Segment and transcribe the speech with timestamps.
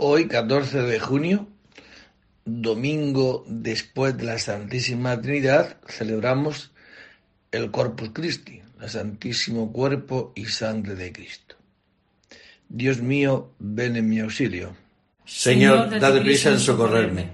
[0.00, 1.48] Hoy, 14 de junio,
[2.44, 6.70] domingo después de la Santísima Trinidad, celebramos
[7.50, 11.56] el Corpus Christi, el Santísimo Cuerpo y Sangre de Cristo.
[12.68, 14.76] Dios mío, ven en mi auxilio.
[15.24, 17.32] Señor, dad prisa en socorrerme.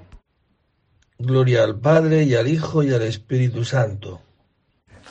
[1.18, 4.22] Gloria al Padre y al Hijo y al Espíritu Santo.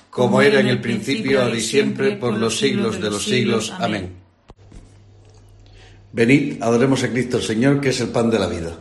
[0.09, 3.71] Como era en el principio, ahora y siempre, por los siglos de los siglos.
[3.77, 4.22] Amén.
[6.13, 8.71] Venid, adoremos a Cristo el Señor, que es el pan de la vida.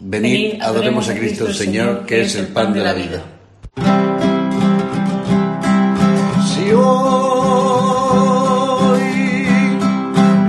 [0.00, 3.22] Venid, adoremos a Cristo el Señor, que es el pan de la vida.
[6.44, 7.00] Si hoy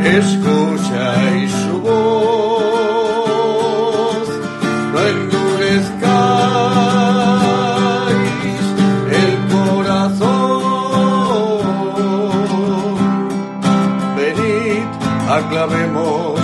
[0.03, 2.67] escucháis su voz,
[4.91, 5.93] no endurezcáis
[9.21, 10.73] el corazón.
[14.17, 14.81] Venid,
[15.29, 16.12] aclamemos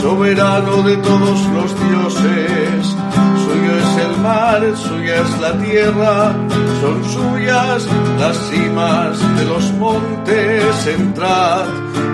[0.00, 2.96] Soberano de todos los dioses.
[3.44, 6.34] Suyo es el mar, suya es la tierra,
[6.80, 7.86] son suyas
[8.18, 10.86] las cimas de los montes.
[10.86, 11.66] Entrad,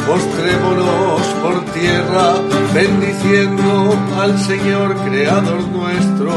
[0.06, 2.34] postrémonos por tierra,
[2.74, 6.32] bendiciendo al Señor Creador nuestro,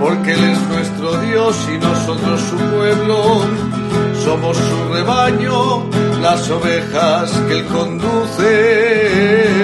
[0.00, 3.42] porque Él es nuestro Dios y nosotros su pueblo.
[4.24, 5.84] Somos su rebaño,
[6.22, 9.63] las ovejas que Él conduce.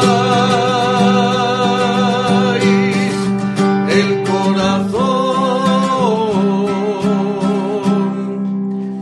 [3.89, 5.21] el corazón.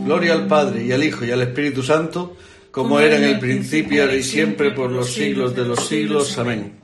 [0.04, 2.36] Gloria al Padre y al Hijo y al Espíritu Santo,
[2.70, 6.38] como era en el principio, ahora y siempre, por los siglos de los siglos.
[6.38, 6.80] Amén.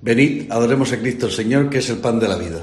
[0.00, 2.62] Venid, adoremos a Cristo el Señor, que es el pan de la vida.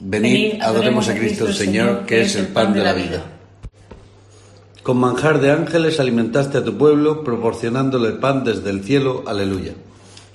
[0.00, 3.24] Venid, adoremos a Cristo el Señor, que es el pan de la vida.
[4.82, 9.22] Con manjar de ángeles alimentaste a tu pueblo, proporcionándole pan desde el cielo.
[9.26, 9.74] Aleluya.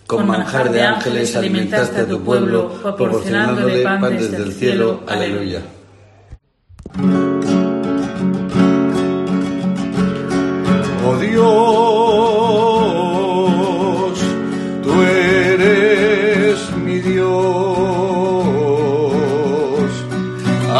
[0.07, 5.01] Con manjar de ángeles alimentaste a tu pueblo, proporcionándole pan desde el cielo.
[5.05, 5.61] Aleluya.
[11.09, 11.37] Oh Dios,
[14.83, 17.27] tú eres mi Dios.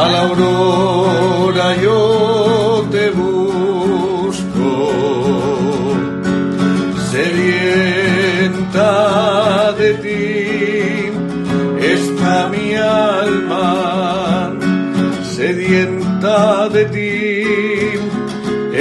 [0.02, 2.02] A la aurora yo
[2.92, 4.70] te busco,
[7.14, 8.92] sedienta
[9.82, 10.26] de ti
[11.96, 14.54] está mi alma,
[15.24, 16.97] sedienta de ti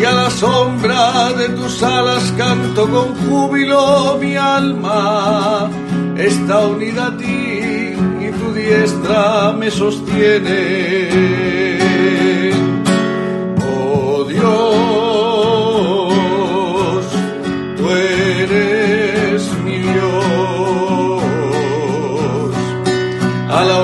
[0.00, 5.68] y a la sombra de tus alas canto con júbilo mi alma
[6.16, 11.08] está unida a ti y tu diestra me sostiene.
[13.72, 14.42] Oh Dios,
[17.76, 21.22] tú eres mi Dios.
[23.48, 23.78] A la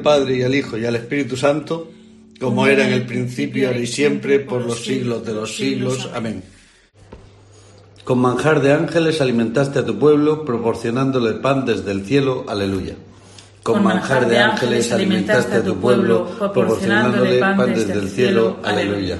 [0.00, 1.90] al Padre y al Hijo y al Espíritu Santo,
[2.40, 6.08] como era en el principio, ahora y siempre, por los siglos de los siglos.
[6.14, 6.42] Amén.
[8.02, 12.46] Con manjar de ángeles alimentaste a tu pueblo, proporcionándole pan desde el cielo.
[12.48, 12.94] Aleluya.
[13.62, 18.56] Con manjar de ángeles alimentaste a tu pueblo, proporcionándole pan desde el cielo.
[18.64, 19.18] Aleluya.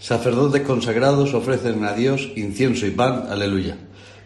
[0.00, 3.26] Sacerdotes consagrados ofrecen a Dios incienso y pan.
[3.30, 3.76] Aleluya.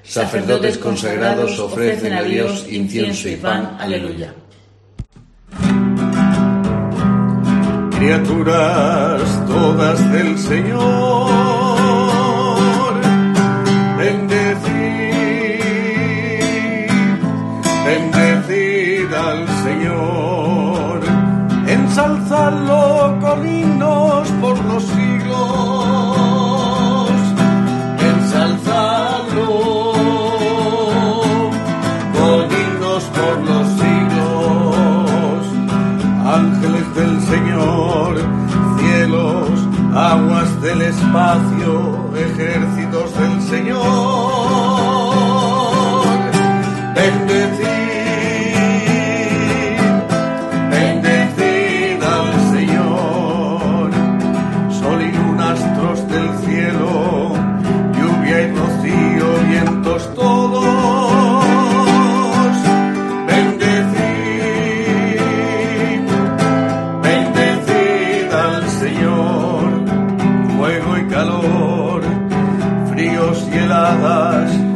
[0.02, 3.76] Sacerdotes consagrados ofrecen a Dios incienso y pan.
[3.78, 4.34] Aleluya.
[8.02, 11.51] Criaturas todas del Señor,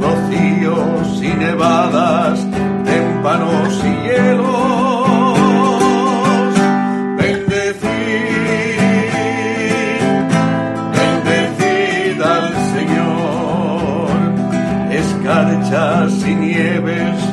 [0.00, 2.47] rocíos y nevadas,
[2.85, 5.38] témpanos y hielos.
[7.16, 7.87] Bendecid,
[10.92, 14.11] bendecid al Señor,
[14.90, 17.25] escarchas y nieves,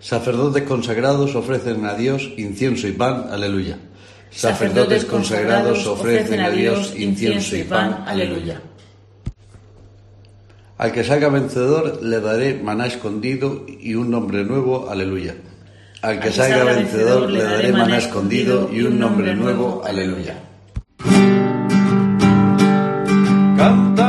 [0.00, 3.76] Sacerdotes consagrados ofrecen a Dios incienso y pan, aleluya.
[4.30, 8.62] Sacerdotes consagrados ofrecen a Dios incienso y pan, aleluya.
[10.78, 15.34] Al que salga vencedor le daré maná escondido y un nombre nuevo, aleluya.
[16.00, 20.46] Al que salga vencedor le daré maná escondido y un nombre nuevo, aleluya.
[23.66, 24.05] asamblea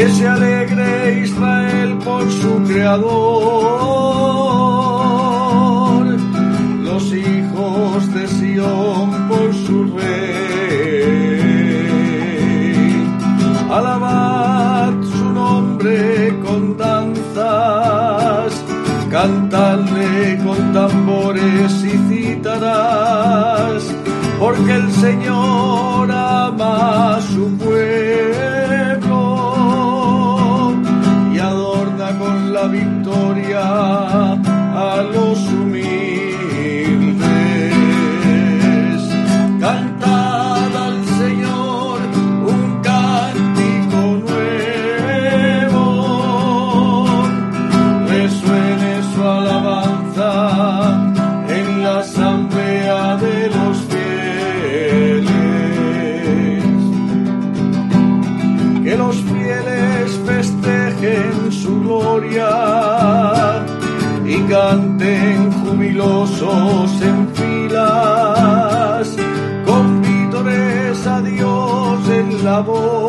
[0.00, 3.16] que se alegre Israel por su creador,
[6.88, 11.36] los hijos de Sión por su rey.
[13.70, 18.52] Alabad su nombre con danzas,
[19.10, 22.00] cantadle con tambores y
[24.38, 25.69] porque el Señor
[33.34, 35.89] victoria a los canten
[66.42, 69.14] en filas,
[69.66, 73.04] con vítores a Dios en la boca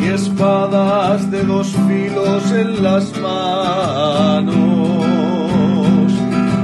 [0.00, 4.54] y espadas de dos filos en las manos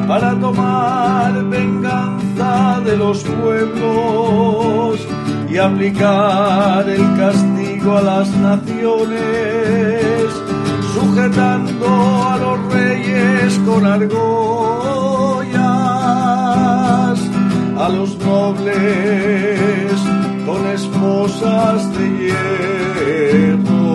[0.09, 5.07] para tomar venganza de los pueblos
[5.49, 9.71] y aplicar el castigo a las naciones
[11.11, 11.87] sujetando
[12.31, 14.29] a los reyes con argollas,
[17.85, 20.01] a los nobles
[20.47, 22.07] con esposas de
[23.27, 23.91] hierro,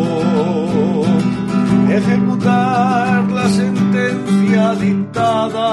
[1.90, 5.70] ejecutar la sentencia dictada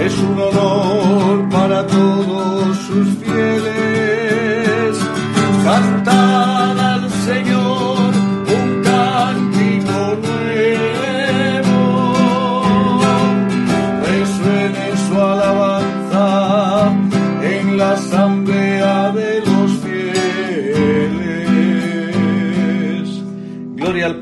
[0.00, 3.93] es un honor para todos sus fieles.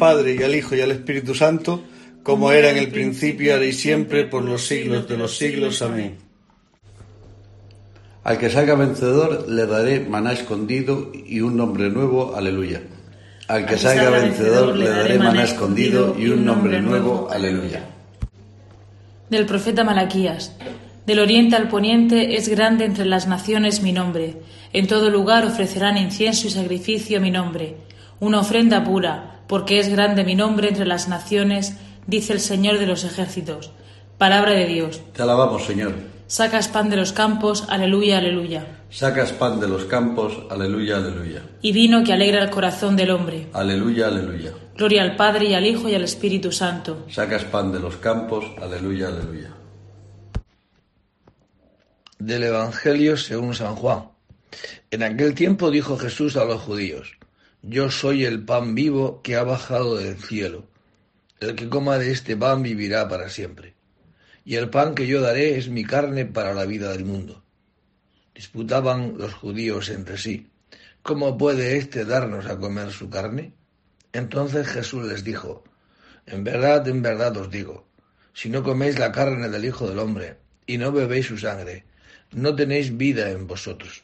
[0.02, 1.80] Padre y al Hijo y al Espíritu Santo,
[2.25, 5.80] como era en el principio, ahora y siempre, por los siglos de los siglos.
[5.80, 6.16] Amén.
[8.25, 12.82] Al que salga vencedor le daré maná escondido y un nombre nuevo, aleluya.
[13.47, 17.85] Al que salga vencedor le daré maná escondido y un nombre nuevo, aleluya.
[19.30, 20.56] Del profeta Malaquías.
[21.06, 24.35] Del oriente al poniente es grande entre las naciones mi nombre.
[24.73, 27.76] En todo lugar ofrecerán incienso y sacrificio mi nombre.
[28.18, 31.75] Una ofrenda pura, porque es grande mi nombre entre las naciones,
[32.06, 33.71] dice el Señor de los ejércitos.
[34.16, 35.02] Palabra de Dios.
[35.12, 35.92] Te alabamos, Señor.
[36.26, 38.64] Sacas pan de los campos, aleluya, aleluya.
[38.88, 41.42] Sacas pan de los campos, aleluya, aleluya.
[41.61, 43.49] Y vino que alegra el corazón del hombre.
[43.52, 44.52] Aleluya, aleluya.
[44.75, 47.04] Gloria al Padre y al Hijo y al Espíritu Santo.
[47.11, 49.50] Sacas pan de los campos, aleluya, aleluya.
[52.18, 54.04] Del Evangelio según San Juan.
[54.90, 57.18] En aquel tiempo dijo Jesús a los judíos,
[57.64, 60.66] Yo soy el pan vivo que ha bajado del cielo.
[61.38, 63.76] El que coma de este pan vivirá para siempre.
[64.45, 67.45] Y el pan que yo daré es mi carne para la vida del mundo.
[68.35, 70.49] Disputaban los judíos entre sí,
[71.02, 73.52] ¿cómo puede éste darnos a comer su carne?
[74.12, 75.62] Entonces Jesús les dijo,
[76.26, 77.87] En verdad, en verdad os digo,
[78.33, 81.85] si no coméis la carne del Hijo del Hombre y no bebéis su sangre,
[82.33, 84.02] no tenéis vida en vosotros.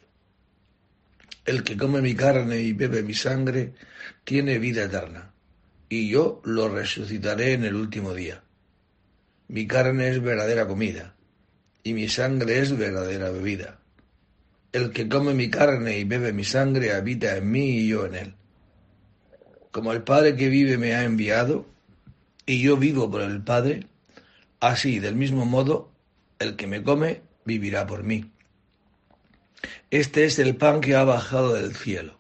[1.49, 3.73] El que come mi carne y bebe mi sangre
[4.23, 5.33] tiene vida eterna,
[5.88, 8.43] y yo lo resucitaré en el último día.
[9.49, 11.17] Mi carne es verdadera comida,
[11.83, 13.78] y mi sangre es verdadera bebida.
[14.73, 18.14] El que come mi carne y bebe mi sangre habita en mí y yo en
[18.14, 18.35] él.
[19.71, 21.64] Como el Padre que vive me ha enviado,
[22.45, 23.87] y yo vivo por el Padre,
[24.61, 25.90] así, del mismo modo,
[26.40, 28.31] el que me come vivirá por mí.
[29.91, 32.19] Este es el pan que ha bajado del cielo,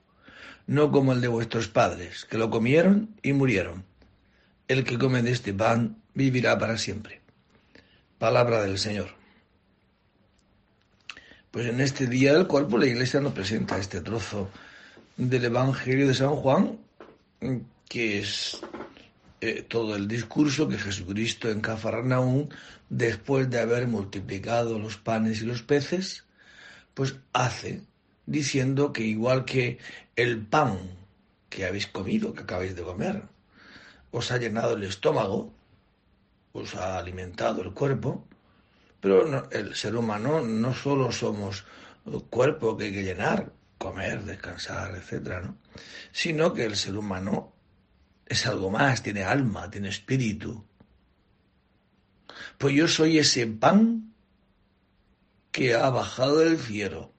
[0.66, 3.84] no como el de vuestros padres, que lo comieron y murieron.
[4.66, 7.20] El que come de este pan vivirá para siempre.
[8.18, 9.10] Palabra del Señor.
[11.50, 14.50] Pues en este día del cuerpo la Iglesia nos presenta este trozo
[15.16, 16.78] del Evangelio de San Juan,
[17.88, 18.60] que es
[19.40, 22.50] eh, todo el discurso que Jesucristo en Cafarnaún,
[22.88, 26.24] después de haber multiplicado los panes y los peces,
[26.98, 27.84] pues hace
[28.26, 29.78] diciendo que igual que
[30.16, 30.80] el pan
[31.48, 33.22] que habéis comido, que acabáis de comer,
[34.10, 35.54] os ha llenado el estómago,
[36.52, 38.26] os ha alimentado el cuerpo,
[38.98, 41.64] pero el ser humano no solo somos
[42.30, 45.56] cuerpo que hay que llenar, comer, descansar, etcétera, ¿no?
[46.10, 47.52] sino que el ser humano
[48.26, 50.64] es algo más, tiene alma, tiene espíritu.
[52.58, 54.07] Pues yo soy ese pan
[55.58, 57.12] que ha bajado del cielo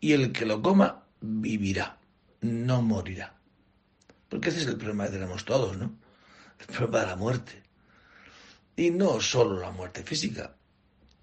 [0.00, 1.98] y el que lo coma vivirá,
[2.42, 3.40] no morirá.
[4.28, 5.96] Porque ese es el problema que tenemos todos, ¿no?
[6.58, 7.62] El problema de la muerte.
[8.76, 10.54] Y no solo la muerte física,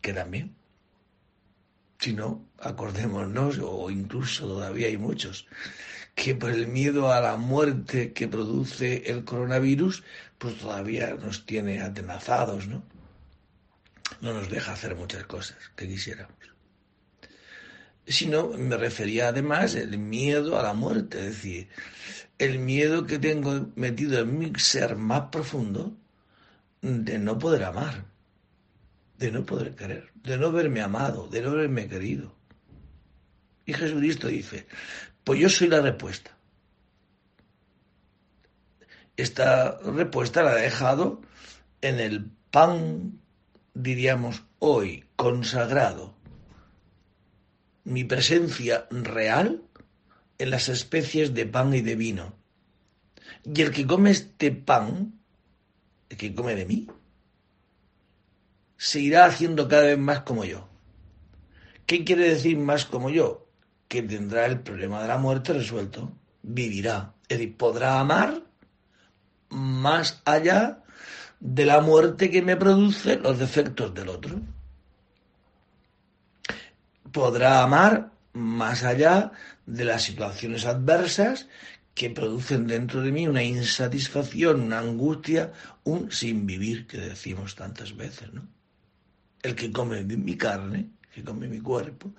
[0.01, 0.55] que también,
[1.99, 5.45] sino, acordémonos, o incluso todavía hay muchos,
[6.15, 10.03] que por el miedo a la muerte que produce el coronavirus,
[10.39, 12.81] pues todavía nos tiene atenazados, ¿no?
[14.21, 16.36] No nos deja hacer muchas cosas que quisiéramos.
[18.07, 21.67] Sino me refería además el miedo a la muerte, es decir,
[22.37, 25.95] el miedo que tengo metido en mi ser más profundo
[26.81, 28.05] de no poder amar,
[29.17, 32.35] de no poder querer, de no verme amado, de no verme querido.
[33.65, 34.67] Y Jesucristo dice,
[35.23, 36.31] pues yo soy la respuesta.
[39.17, 41.21] Esta respuesta la he dejado
[41.81, 43.19] en el pan,
[43.73, 46.16] diríamos hoy, consagrado.
[47.87, 49.63] Mi presencia real
[50.37, 52.33] en las especies de pan y de vino.
[53.43, 55.19] Y el que come este pan,
[56.09, 56.87] el que come de mí,
[58.77, 60.67] se irá haciendo cada vez más como yo.
[61.85, 63.47] ¿Qué quiere decir más como yo?
[63.87, 66.11] que tendrá el problema de la muerte resuelto,
[66.43, 67.13] vivirá.
[67.27, 68.43] Es decir, podrá amar
[69.49, 70.83] más allá
[71.39, 74.39] de la muerte que me produce los defectos del otro.
[77.17, 79.31] Podrá amar más allá
[79.65, 81.47] de las situaciones adversas
[81.95, 85.51] que producen dentro de mí una insatisfacción, una angustia,
[85.83, 88.47] un sin vivir que decimos tantas veces, ¿no?
[89.41, 92.13] El que come mi carne que come mi cuerpo,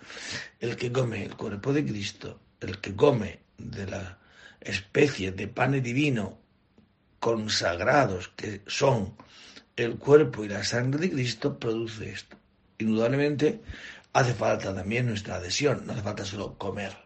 [0.59, 4.19] el que come el cuerpo de Cristo, el que come de la
[4.61, 6.41] especie de pan divino
[7.21, 9.15] consagrados que son
[9.77, 12.37] el cuerpo y la sangre de Cristo, produce esto.
[12.79, 13.61] Indudablemente
[14.13, 16.97] hace falta también nuestra adhesión, no hace falta solo comer,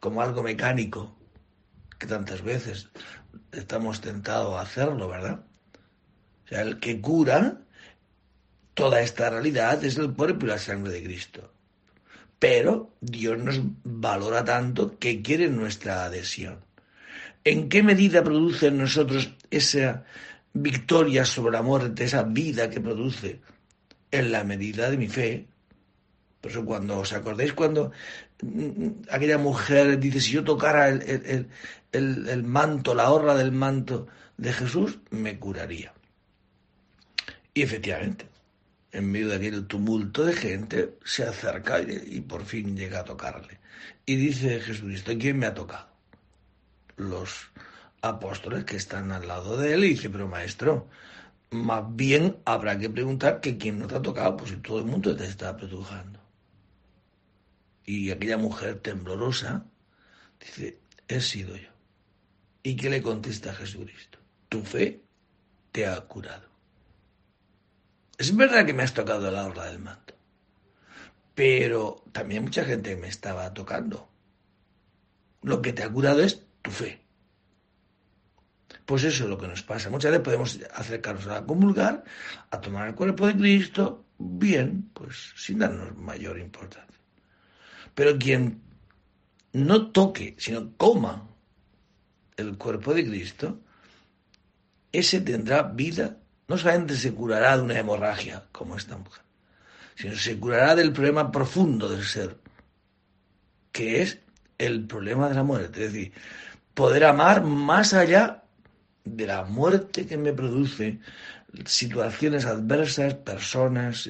[0.00, 1.16] como algo mecánico,
[1.98, 2.88] que tantas veces
[3.52, 5.40] estamos tentados a hacerlo, ¿verdad?
[6.44, 7.58] O sea, el que cura
[8.78, 11.52] Toda esta realidad es el cuerpo y la sangre de Cristo.
[12.38, 16.60] pero Dios nos valora tanto que quiere nuestra adhesión.
[17.42, 20.04] ¿En qué medida produce en nosotros esa
[20.52, 23.40] victoria sobre la muerte, esa vida que produce?
[24.12, 25.48] En la medida de mi fe.
[26.64, 27.92] Cuando os acordáis cuando
[28.42, 31.48] mm, aquella mujer dice, si yo tocara el,
[31.92, 34.06] el manto, la horra del manto
[34.36, 35.92] de Jesús, me curaría.
[37.54, 38.28] Y efectivamente,
[38.92, 43.58] en medio de aquel tumulto de gente, se acerca y, por fin llega a tocarle.
[44.06, 45.88] Y dice Jesucristo, ¿quién me ha tocado?
[46.96, 47.50] Los
[48.00, 50.88] apóstoles que están al lado de él y dice, pero maestro,
[51.50, 54.84] más bien habrá que preguntar que quién no te ha tocado, pues si todo el
[54.84, 56.20] mundo te está apretujando.
[57.88, 59.64] Y aquella mujer temblorosa
[60.38, 61.70] dice, he sido yo.
[62.62, 64.18] ¿Y qué le contesta Jesucristo?
[64.50, 65.00] Tu fe
[65.72, 66.50] te ha curado.
[68.18, 70.14] Es verdad que me has tocado la orla del manto,
[71.34, 74.10] pero también mucha gente me estaba tocando.
[75.40, 77.00] Lo que te ha curado es tu fe.
[78.84, 79.88] Pues eso es lo que nos pasa.
[79.88, 82.04] Muchas veces podemos acercarnos a comulgar,
[82.50, 86.97] a tomar el cuerpo de Cristo, bien, pues sin darnos mayor importancia.
[87.98, 88.62] Pero quien
[89.54, 91.26] no toque, sino coma
[92.36, 93.58] el cuerpo de Cristo,
[94.92, 99.24] ese tendrá vida no solamente se curará de una hemorragia como esta mujer,
[99.96, 102.38] sino se curará del problema profundo del ser,
[103.72, 104.20] que es
[104.58, 105.86] el problema de la muerte.
[105.86, 106.12] Es decir,
[106.74, 108.44] poder amar más allá
[109.02, 111.00] de la muerte que me produce
[111.64, 114.08] situaciones adversas, personas,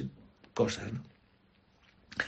[0.53, 0.91] cosas.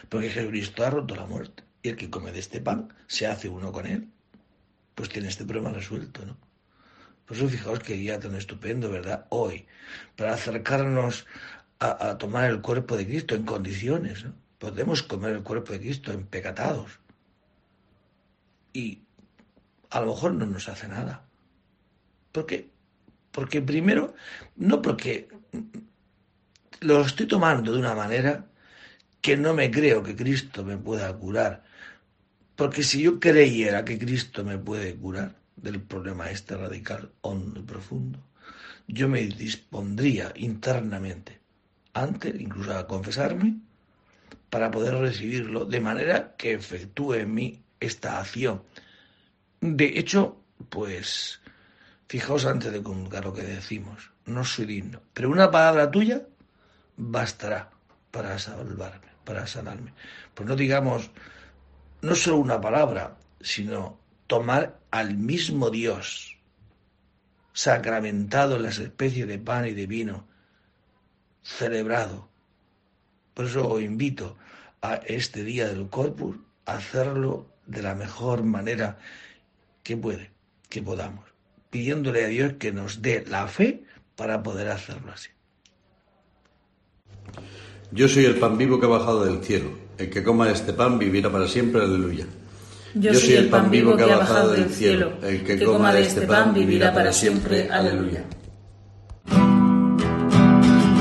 [0.10, 1.64] Porque Jesucristo ha roto la muerte.
[1.84, 4.08] Y el que come de este pan se hace uno con él.
[4.96, 6.38] Pues tiene este problema resuelto, ¿no?
[7.26, 9.26] Por eso fijaos que día tan estupendo, ¿verdad?
[9.30, 9.66] Hoy,
[10.18, 11.26] para acercarnos
[11.80, 14.26] a, tomar el cuerpo de Cristo en condiciones.
[14.26, 14.34] ¿no?
[14.60, 17.00] Podemos comer el cuerpo de Cristo en pecatados.
[18.74, 19.02] Y
[19.90, 21.26] a lo mejor no nos hace nada.
[22.32, 22.70] ¿Por qué?
[23.32, 24.14] Porque primero,
[24.56, 25.30] no porque
[26.82, 28.46] lo estoy tomando de una manera
[29.22, 31.64] que no me creo que Cristo me pueda curar.
[32.56, 37.64] Porque si yo creyera que Cristo me puede curar, del problema este radical, hondo y
[37.64, 38.20] profundo,
[38.88, 41.40] yo me dispondría internamente,
[41.94, 43.58] antes incluso a confesarme,
[44.50, 48.64] para poder recibirlo de manera que efectúe en mí esta acción.
[49.62, 50.38] De hecho,
[50.70, 51.40] pues,
[52.08, 56.24] fijaos antes de comulgar lo que decimos, no soy digno, pero una palabra tuya
[56.98, 57.70] bastará
[58.12, 59.94] para salvarme, para sanarme.
[60.34, 61.12] Pues no digamos,
[62.02, 66.38] no solo una palabra, sino tomar al mismo Dios,
[67.54, 70.28] sacramentado en las especies de pan y de vino,
[71.44, 72.30] celebrado.
[73.34, 74.38] Por eso os invito
[74.82, 78.98] a este día del Corpus a hacerlo de la mejor manera
[79.84, 80.32] que puede,
[80.70, 81.26] que podamos,
[81.70, 83.84] pidiéndole a Dios que nos dé la fe
[84.16, 85.30] para poder hacerlo así.
[87.92, 89.70] Yo soy el pan vivo que ha bajado del cielo.
[89.98, 91.82] El que coma este pan vivirá para siempre.
[91.82, 92.26] Aleluya.
[92.96, 95.14] Yo soy el pan vivo que ha bajado del cielo.
[95.22, 97.70] El que coma de este pan vivirá para siempre.
[97.70, 98.24] Aleluya.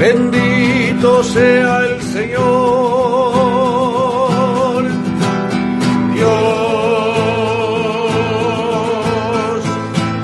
[0.01, 2.41] Bendito sea el Señor,
[6.15, 6.31] Dios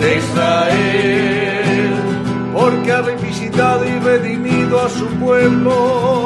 [0.01, 1.95] de Israel,
[2.55, 6.26] porque ha visitado y redimido a su pueblo,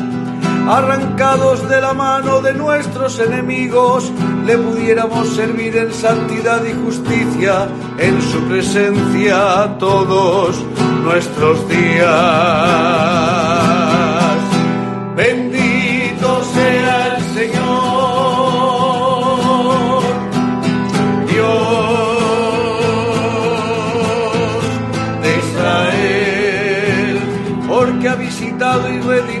[0.67, 4.11] arrancados de la mano de nuestros enemigos,
[4.45, 10.63] le pudiéramos servir en santidad y justicia en su presencia todos
[11.03, 12.11] nuestros días.
[15.15, 17.61] Bendito sea el Señor,
[21.27, 21.51] Dios
[25.21, 27.19] de Israel,
[27.67, 29.40] porque ha visitado y redimido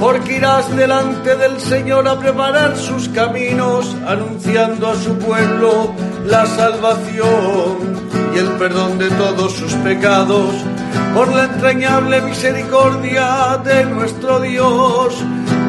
[0.00, 5.94] porque irás delante del Señor a preparar sus caminos, anunciando a su pueblo
[6.26, 10.54] la salvación y el perdón de todos sus pecados,
[11.14, 15.14] por la entrañable misericordia de nuestro Dios.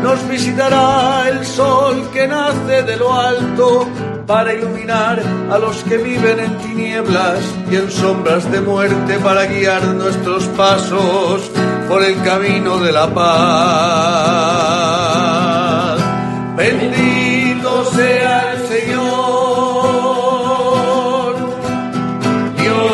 [0.02, 3.88] Nos visitará el sol que nace de lo alto
[4.28, 9.84] para iluminar a los que viven en tinieblas y en sombras de muerte para guiar
[9.84, 11.52] nuestros pasos
[11.88, 14.16] por el camino de la paz.
[16.58, 19.06] Bendito sea el Señor,
[22.58, 22.86] Dios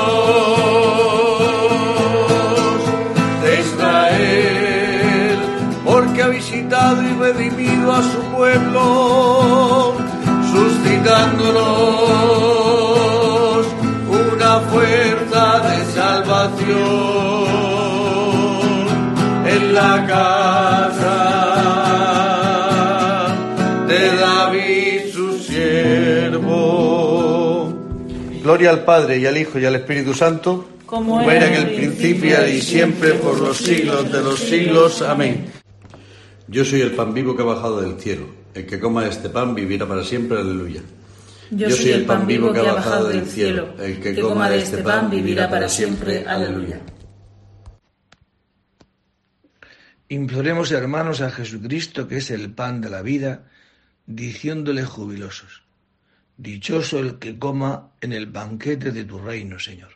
[3.44, 5.40] de Israel,
[5.86, 9.41] porque ha visitado y redimido a su pueblo,
[14.10, 16.72] una fuerza de salvación
[19.48, 21.18] en la casa
[23.88, 26.82] de David su siervo.
[28.44, 32.48] Gloria al Padre y al Hijo y al Espíritu Santo, Como era en el principio
[32.48, 35.02] y siempre por los siglos de los siglos.
[35.02, 35.52] Amén.
[36.48, 38.26] Yo soy el pan vivo que ha bajado del cielo.
[38.54, 40.38] El que coma este pan vivirá para siempre.
[40.40, 40.82] Aleluya.
[41.52, 43.76] Yo soy el pan vivo que ha bajado del cielo.
[43.78, 46.26] El que coma de este pan vivirá para siempre.
[46.26, 46.80] Aleluya.
[50.08, 53.50] Imploremos, hermanos, a Jesucristo, que es el pan de la vida,
[54.06, 55.64] diciéndole jubilosos,
[56.38, 59.92] Dichoso el que coma en el banquete de tu reino, Señor.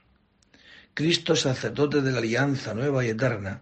[0.93, 3.61] Cristo, sacerdote de la alianza nueva y eterna,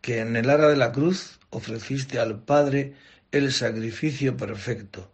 [0.00, 2.94] que en el ara de la cruz ofreciste al Padre
[3.30, 5.12] el sacrificio perfecto,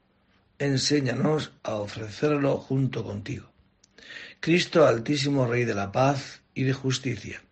[0.58, 3.50] enséñanos a ofrecerlo junto contigo.
[4.40, 7.42] Cristo, altísimo Rey de la paz y de justicia,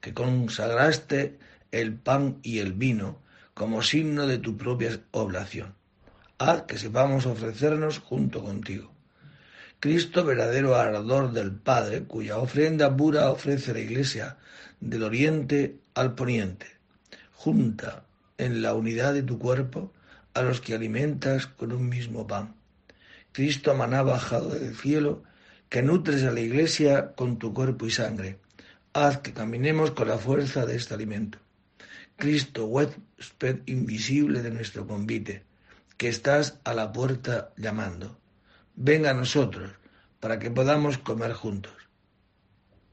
[0.00, 1.38] que consagraste
[1.72, 3.20] el pan y el vino
[3.54, 5.74] como signo de tu propia oblación.
[6.38, 8.92] Haz que sepamos ofrecernos junto contigo.
[9.80, 14.38] Cristo, verdadero ardor del Padre, cuya ofrenda pura ofrece la Iglesia
[14.80, 16.66] del oriente al poniente,
[17.32, 18.04] junta
[18.38, 19.92] en la unidad de tu cuerpo
[20.36, 22.54] a los que alimentas con un mismo pan.
[23.32, 25.22] Cristo, maná bajado del cielo,
[25.70, 28.38] que nutres a la Iglesia con tu cuerpo y sangre.
[28.92, 31.38] Haz que caminemos con la fuerza de este alimento.
[32.16, 35.44] Cristo, huésped invisible de nuestro convite,
[35.96, 38.18] que estás a la puerta llamando.
[38.74, 39.72] Venga a nosotros
[40.20, 41.72] para que podamos comer juntos.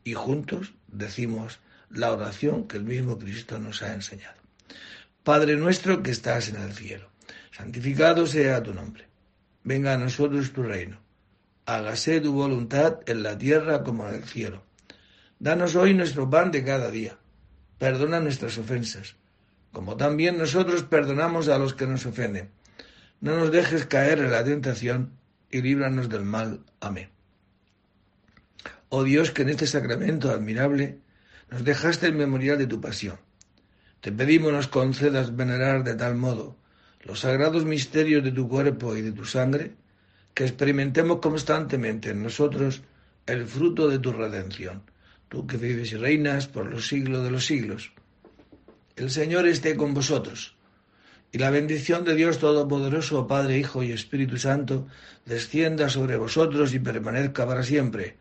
[0.05, 4.39] Y juntos decimos la oración que el mismo Cristo nos ha enseñado.
[5.23, 7.12] Padre nuestro que estás en el cielo,
[7.53, 9.07] santificado sea tu nombre.
[9.63, 10.99] Venga a nosotros tu reino.
[11.65, 14.63] Hágase tu voluntad en la tierra como en el cielo.
[15.39, 17.17] Danos hoy nuestro pan de cada día.
[17.77, 19.15] Perdona nuestras ofensas,
[19.71, 22.49] como también nosotros perdonamos a los que nos ofenden.
[23.21, 25.13] No nos dejes caer en la tentación
[25.51, 26.61] y líbranos del mal.
[26.81, 27.09] Amén.
[28.89, 30.99] Oh Dios, que en este sacramento admirable
[31.49, 33.17] nos dejaste el memorial de tu pasión.
[34.01, 36.57] Te pedimos nos concedas venerar de tal modo
[37.03, 39.73] los sagrados misterios de tu cuerpo y de tu sangre,
[40.33, 42.81] que experimentemos constantemente en nosotros
[43.25, 44.83] el fruto de tu redención,
[45.29, 47.91] tú que vives y reinas por los siglos de los siglos.
[48.95, 50.55] El Señor esté con vosotros,
[51.31, 54.87] y la bendición de Dios Todopoderoso, Padre, Hijo y Espíritu Santo,
[55.25, 58.17] descienda sobre vosotros y permanezca para siempre.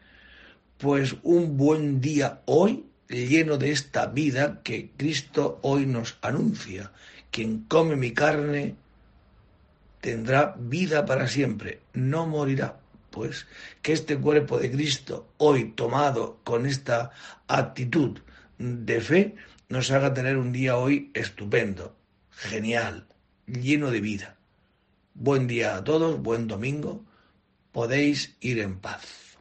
[0.78, 6.90] Pues un buen día hoy, lleno de esta vida que Cristo hoy nos anuncia.
[7.32, 8.76] Quien come mi carne
[10.02, 12.78] tendrá vida para siempre, no morirá.
[13.10, 13.46] Pues
[13.80, 17.10] que este cuerpo de Cristo, hoy tomado con esta
[17.48, 18.20] actitud
[18.58, 19.34] de fe,
[19.70, 21.96] nos haga tener un día hoy estupendo,
[22.30, 23.06] genial,
[23.46, 24.36] lleno de vida.
[25.14, 27.02] Buen día a todos, buen domingo,
[27.72, 29.38] podéis ir en paz.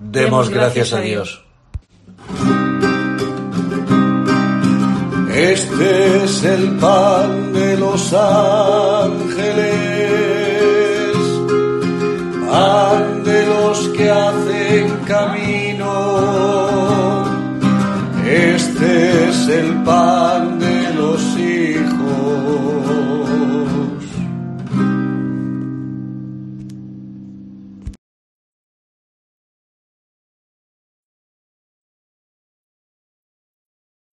[0.00, 1.44] Demos gracias a Dios.
[5.34, 9.56] Este es el pan de los ángeles,
[12.50, 15.92] pan de los que hacen camino.
[18.26, 20.51] Este es el pan